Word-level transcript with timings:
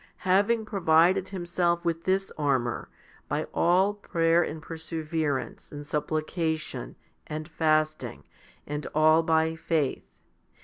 Having 0.25 0.65
provided 0.65 1.29
himself 1.29 1.85
with 1.85 2.05
this 2.05 2.31
armour 2.35 2.89
by 3.27 3.43
all 3.53 3.93
prayer 3.93 4.41
and 4.41 4.59
perseverance 4.59 5.71
and 5.71 5.85
supplication 5.85 6.95
and 7.27 7.47
fasting, 7.47 8.23
and 8.65 8.87
all 8.95 9.21
by 9.21 9.53
faith 9.53 10.21